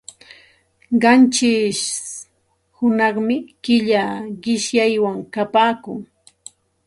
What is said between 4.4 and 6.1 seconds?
qishyaywan kapaakun.